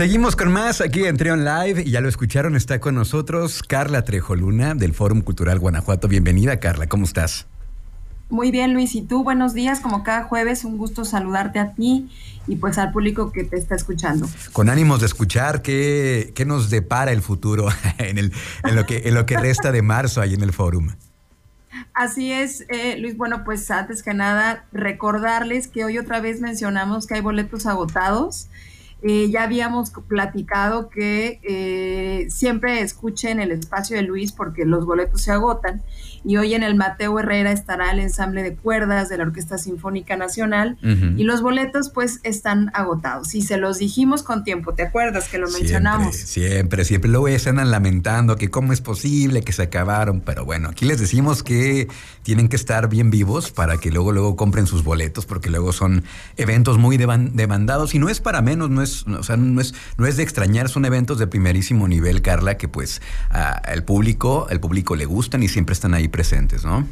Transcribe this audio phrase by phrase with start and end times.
[0.00, 4.02] Seguimos con más aquí en Trion Live y ya lo escucharon, está con nosotros Carla
[4.02, 6.08] Trejoluna del Fórum Cultural Guanajuato.
[6.08, 7.46] Bienvenida Carla, ¿cómo estás?
[8.30, 12.08] Muy bien Luis, y tú buenos días, como cada jueves, un gusto saludarte a ti
[12.46, 14.26] y pues al público que te está escuchando.
[14.54, 18.32] Con ánimos de escuchar qué, qué nos depara el futuro en, el,
[18.64, 20.92] en, lo que, en lo que resta de marzo ahí en el Fórum.
[21.92, 23.18] Así es, eh, Luis.
[23.18, 28.48] Bueno, pues antes que nada, recordarles que hoy otra vez mencionamos que hay boletos agotados.
[29.02, 35.22] Eh, ya habíamos platicado que eh, siempre escuchen el espacio de Luis porque los boletos
[35.22, 35.82] se agotan.
[36.22, 40.16] Y hoy en el Mateo Herrera estará el ensamble de cuerdas de la Orquesta Sinfónica
[40.16, 40.76] Nacional
[41.16, 43.34] y los boletos pues están agotados.
[43.34, 46.14] Y se los dijimos con tiempo, ¿te acuerdas que lo mencionamos?
[46.14, 47.10] Siempre, siempre.
[47.10, 50.20] Luego están lamentando que cómo es posible que se acabaron.
[50.20, 51.88] Pero bueno, aquí les decimos que
[52.22, 56.04] tienen que estar bien vivos para que luego, luego compren sus boletos porque luego son
[56.36, 60.06] eventos muy demandados y no es para menos, no es o sea, no es, no
[60.06, 63.00] es de extrañar, son eventos de primerísimo nivel, Carla, que pues
[63.68, 66.86] el público, el público le gustan y siempre están ahí presentes, ¿no?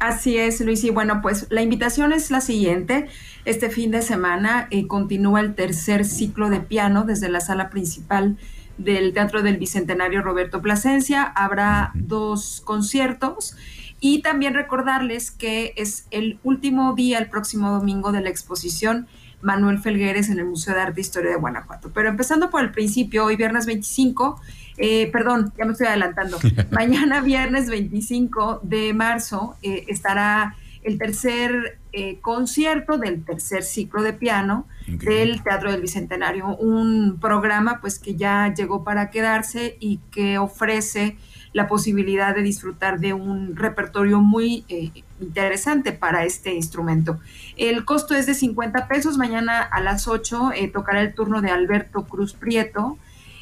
[0.00, 0.82] Así es, Luis.
[0.84, 3.08] Y bueno, pues la invitación es la siguiente.
[3.44, 8.38] Este fin de semana eh, continúa el tercer ciclo de piano desde la sala principal
[8.78, 11.22] del Teatro del Bicentenario Roberto Plasencia.
[11.22, 13.56] Habrá dos conciertos.
[14.00, 19.06] Y también recordarles que es el último día, el próximo domingo, de la exposición
[19.42, 21.90] Manuel Felgueres en el Museo de Arte e Historia de Guanajuato.
[21.94, 24.40] Pero empezando por el principio, hoy viernes 25,
[24.78, 26.38] eh, perdón, ya me estoy adelantando,
[26.70, 34.12] mañana viernes 25 de marzo eh, estará el tercer eh, concierto del tercer ciclo de
[34.12, 40.38] piano del Teatro del Bicentenario, un programa pues que ya llegó para quedarse y que
[40.38, 41.16] ofrece
[41.52, 44.90] la posibilidad de disfrutar de un repertorio muy eh,
[45.20, 47.18] interesante para este instrumento.
[47.56, 49.18] El costo es de 50 pesos.
[49.18, 52.98] Mañana a las 8 eh, tocará el turno de Alberto Cruz Prieto.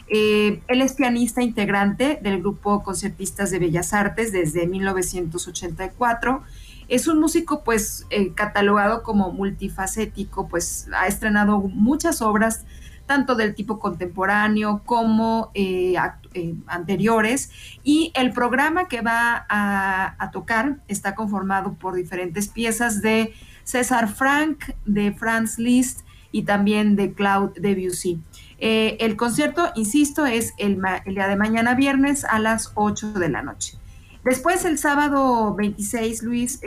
[0.08, 6.42] Eh, él es pianista integrante del grupo Concertistas de Bellas Artes desde 1984.
[6.88, 12.64] Es un músico pues catalogado como multifacético, pues ha estrenado muchas obras
[13.08, 15.94] tanto del tipo contemporáneo como eh,
[16.34, 17.50] eh, anteriores.
[17.82, 23.32] Y el programa que va a, tocar está conformado por diferentes piezas de
[23.64, 28.20] César Frank, de Franz Liszt y también de Claude Debussy.
[28.58, 33.28] Eh, el concierto, insisto, es el, el, día de mañana viernes a las 8 de
[33.30, 33.78] la noche.
[34.22, 36.60] Después, el sábado 26, Luis,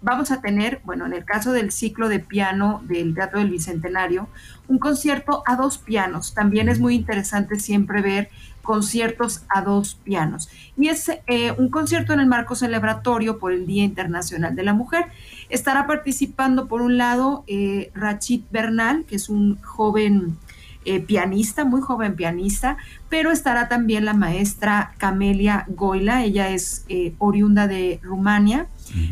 [0.00, 4.28] vamos a tener, bueno, en el caso del ciclo de piano del Teatro del Bicentenario,
[4.68, 6.34] un concierto a dos pianos.
[6.34, 8.30] También es muy interesante siempre ver
[8.62, 10.50] conciertos a dos pianos.
[10.76, 14.74] Y es eh, un concierto en el marco celebratorio por el Día Internacional de la
[14.74, 15.06] Mujer.
[15.48, 20.36] Estará participando, por un lado, eh, Rachid Bernal, que es un joven
[20.88, 22.76] eh, pianista, muy joven pianista,
[23.08, 26.84] pero estará también la maestra Camelia Goila, ella es
[27.18, 28.68] oriunda de Rumania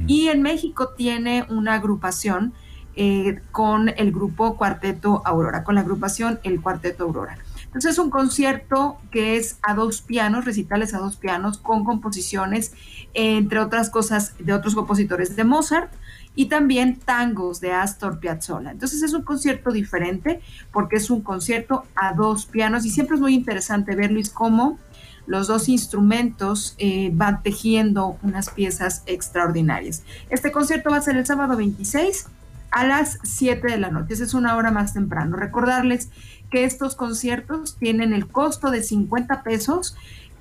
[0.06, 2.54] y en México tiene una agrupación
[2.98, 7.36] eh, con el grupo Cuarteto Aurora, con la agrupación El Cuarteto Aurora.
[7.76, 12.72] Entonces es un concierto que es a dos pianos, recitales a dos pianos, con composiciones,
[13.12, 15.92] entre otras cosas, de otros compositores de Mozart
[16.34, 18.70] y también tangos de Astor Piazzolla.
[18.70, 20.40] Entonces es un concierto diferente
[20.72, 24.78] porque es un concierto a dos pianos y siempre es muy interesante ver, Luis, cómo
[25.26, 30.02] los dos instrumentos eh, van tejiendo unas piezas extraordinarias.
[30.30, 32.24] Este concierto va a ser el sábado 26
[32.70, 34.14] a las 7 de la noche.
[34.14, 35.36] Es una hora más temprano.
[35.36, 36.10] Recordarles
[36.50, 39.96] que estos conciertos tienen el costo de 50 pesos,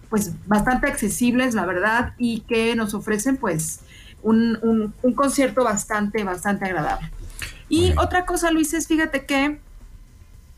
[0.09, 3.79] pues bastante accesibles, la verdad, y que nos ofrecen pues
[4.21, 7.11] un, un concierto bastante, bastante agradable.
[7.69, 9.59] Y otra cosa, Luis, es fíjate que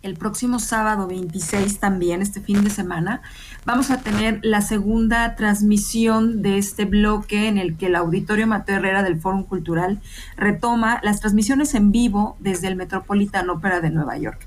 [0.03, 3.21] el próximo sábado 26 también, este fin de semana,
[3.65, 8.77] vamos a tener la segunda transmisión de este bloque en el que el Auditorio Mateo
[8.77, 9.99] Herrera del Fórum Cultural
[10.37, 14.39] retoma las transmisiones en vivo desde el Metropolitan Opera de Nueva York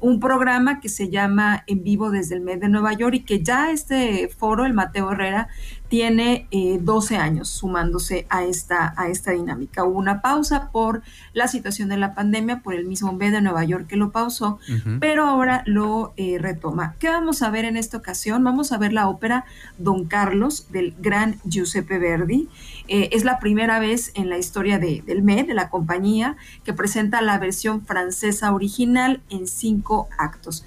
[0.00, 3.42] un programa que se llama En vivo desde el mes de Nueva York y que
[3.42, 5.48] ya este foro, el Mateo Herrera,
[5.88, 6.48] tiene
[6.80, 9.84] 12 eh, años sumándose a esta, a esta dinámica.
[9.84, 11.02] Hubo una pausa por
[11.34, 14.58] la situación de la pandemia, por el mismo B de Nueva York que lo pausó,
[14.98, 16.96] pero ahora lo eh, retoma.
[16.98, 18.42] ¿Qué vamos a ver en esta ocasión?
[18.42, 19.44] Vamos a ver la ópera
[19.78, 22.48] Don Carlos del gran Giuseppe Verdi.
[22.88, 26.72] Eh, es la primera vez en la historia de, del MED, de la compañía, que
[26.72, 30.62] presenta la versión francesa original en cinco actos.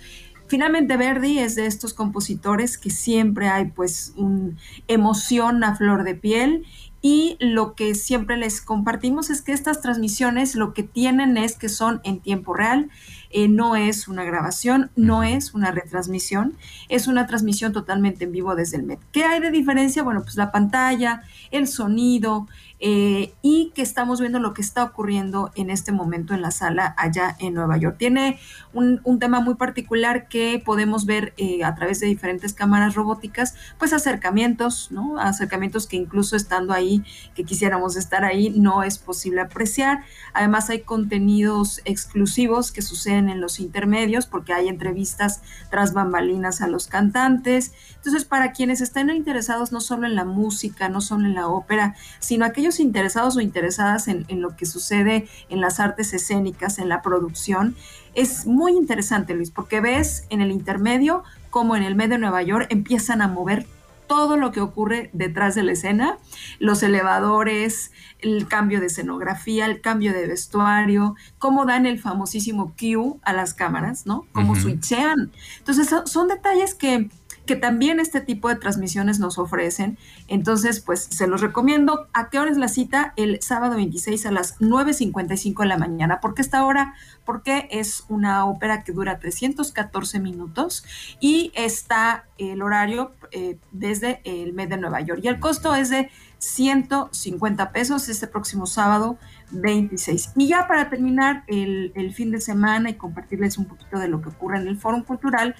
[0.47, 4.57] Finalmente Verdi es de estos compositores que siempre hay pues un
[4.87, 6.65] emoción a flor de piel
[6.99, 11.69] y lo que siempre les compartimos es que estas transmisiones lo que tienen es que
[11.69, 12.89] son en tiempo real.
[13.29, 16.57] Eh, no es una grabación, no es una retransmisión,
[16.89, 18.99] es una transmisión totalmente en vivo desde el MED.
[19.11, 20.03] ¿Qué hay de diferencia?
[20.03, 22.47] Bueno, pues la pantalla, el sonido,
[22.79, 26.93] eh, y que estamos viendo lo que está ocurriendo en este momento en la sala
[26.95, 27.95] allá en Nueva York.
[27.97, 28.39] Tiene
[28.71, 33.93] un, tema muy particular que podemos ver eh, a través de diferentes cámaras robóticas, pues
[33.93, 35.19] acercamientos, ¿no?
[35.19, 37.03] Acercamientos que incluso estando ahí,
[37.33, 40.03] que quisiéramos estar ahí, no es posible apreciar.
[40.33, 46.67] Además hay contenidos exclusivos que suceden en los intermedios porque hay entrevistas tras bambalinas a
[46.67, 47.73] los cantantes.
[47.95, 51.95] Entonces, para quienes estén interesados no solo en la música, no solo en la ópera,
[52.19, 57.01] sino aquellos interesados o interesadas en, lo que sucede en las artes escénicas, en la
[57.01, 57.75] producción,
[58.13, 62.43] es muy interesante, Luis, porque ves en el intermedio como en el medio de Nueva
[62.43, 63.65] York empiezan a mover
[64.07, 66.17] todo lo que ocurre detrás de la escena,
[66.59, 73.15] los elevadores, el cambio de escenografía, el cambio de vestuario, cómo dan el famosísimo cue
[73.23, 74.25] a las cámaras, ¿no?
[74.31, 75.31] Cómo switchean.
[75.59, 77.09] Entonces, son detalles que
[77.47, 79.97] que también este tipo de transmisiones nos ofrecen.
[80.27, 82.07] Entonces, pues se los recomiendo.
[82.13, 83.13] ¿A qué hora es la cita?
[83.15, 86.19] El sábado 26 a las 9.55 de la mañana.
[86.19, 86.93] ¿Por qué esta hora?
[87.25, 90.83] Porque es una ópera que dura 314 minutos
[91.19, 95.21] y está el horario eh, desde el mes de Nueva York.
[95.23, 99.17] Y el costo es de 150 pesos este próximo sábado
[99.51, 100.33] 26.
[100.35, 104.21] Y ya para terminar el, el fin de semana y compartirles un poquito de lo
[104.21, 105.55] que ocurre en el Foro Cultural,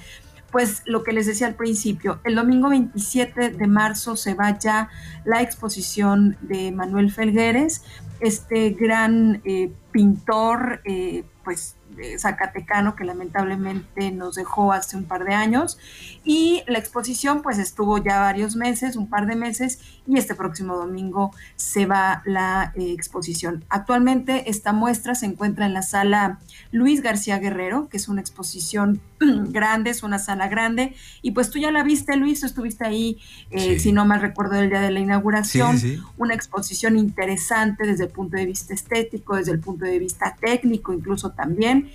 [0.52, 4.90] pues lo que les decía al principio, el domingo 27 de marzo se va ya
[5.26, 7.84] la exposición de Manuel Felgueres,
[8.20, 11.78] este gran eh, pintor, eh, pues
[12.18, 15.78] zacatecano que lamentablemente nos dejó hace un par de años.
[16.24, 20.76] Y la exposición pues estuvo ya varios meses, un par de meses y este próximo
[20.76, 23.66] domingo se va la eh, exposición.
[23.70, 26.40] Actualmente esta muestra se encuentra en la sala
[26.72, 30.96] Luis García Guerrero, que es una exposición grande, es una sala grande.
[31.22, 33.20] Y pues tú ya la viste Luis, estuviste ahí,
[33.52, 35.78] eh, si no mal recuerdo, el día de la inauguración,
[36.18, 40.94] una exposición interesante desde el punto de vista estético, desde el punto de vista técnico
[40.94, 41.90] incluso también.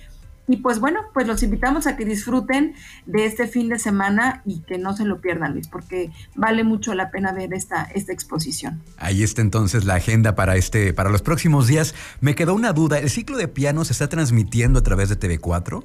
[0.47, 2.75] Y pues bueno, pues los invitamos a que disfruten
[3.05, 6.93] de este fin de semana y que no se lo pierdan, Luis, porque vale mucho
[6.95, 8.81] la pena ver esta, esta exposición.
[8.97, 11.95] Ahí está entonces la agenda para este, para los próximos días.
[12.19, 15.83] Me quedó una duda, ¿el ciclo de piano se está transmitiendo a través de TV4?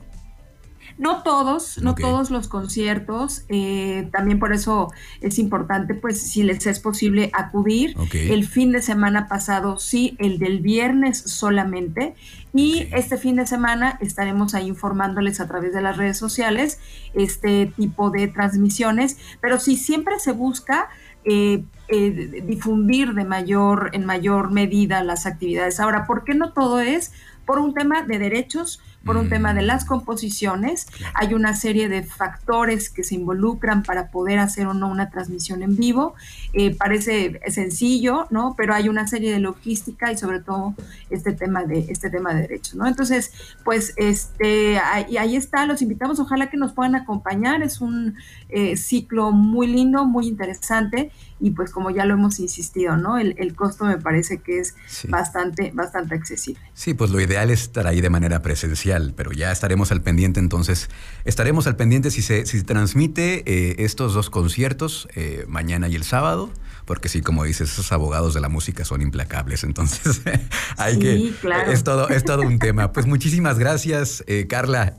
[0.98, 4.90] No todos, no todos los conciertos, eh, también por eso
[5.20, 7.96] es importante, pues si les es posible acudir.
[8.12, 12.14] El fin de semana pasado, sí, el del viernes solamente.
[12.52, 16.80] Y este fin de semana estaremos ahí informándoles a través de las redes sociales
[17.14, 20.88] este tipo de transmisiones, pero sí siempre se busca
[21.24, 25.78] eh, eh, difundir de mayor, en mayor medida las actividades.
[25.78, 27.12] Ahora, ¿por qué no todo es?
[27.44, 29.66] Por un tema de derechos, por un tema de mm.
[29.66, 30.86] las composiciones.
[31.14, 35.62] Hay una serie de factores que se involucran para poder hacer o no una transmisión
[35.62, 36.14] en vivo.
[36.52, 38.54] Eh, parece sencillo, ¿no?
[38.56, 40.74] Pero hay una serie de logística y sobre todo
[41.10, 42.86] este tema de este tema de derechos, ¿no?
[42.86, 43.32] Entonces,
[43.64, 45.66] pues este ahí, ahí está.
[45.66, 46.20] Los invitamos.
[46.20, 47.62] Ojalá que nos puedan acompañar.
[47.62, 48.16] Es un
[48.48, 51.10] eh, ciclo muy lindo, muy interesante
[51.40, 53.18] y pues como ya lo hemos insistido, ¿no?
[53.18, 54.74] El, costo me parece que es
[55.08, 56.60] bastante, bastante accesible.
[56.74, 60.40] Sí, pues lo ideal es estar ahí de manera presencial, pero ya estaremos al pendiente
[60.40, 60.88] entonces,
[61.24, 65.94] estaremos al pendiente si se, si se transmite eh, estos dos conciertos eh, mañana y
[65.94, 66.50] el sábado,
[66.86, 70.22] porque sí, como dices, esos abogados de la música son implacables, entonces
[70.78, 71.32] hay que...
[71.40, 71.70] Claro.
[71.70, 72.92] Es todo, es todo un tema.
[72.92, 74.96] Pues muchísimas gracias, eh, Carla.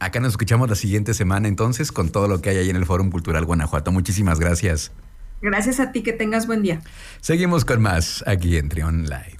[0.00, 2.84] acá nos escuchamos la siguiente semana entonces con todo lo que hay ahí en el
[2.84, 3.90] Fórum Cultural Guanajuato.
[3.90, 4.92] Muchísimas gracias.
[5.40, 6.82] Gracias a ti, que tengas buen día.
[7.20, 9.37] Seguimos con más aquí en Trion Live.